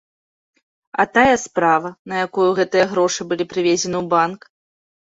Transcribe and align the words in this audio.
А 1.03 1.05
тая 1.17 1.35
справа, 1.43 1.93
на 2.13 2.25
якую 2.25 2.49
гэтыя 2.63 2.91
грошы 2.97 3.21
былі 3.31 3.49
прывезены 3.55 3.97
ў 4.03 4.05
банк? 4.19 4.53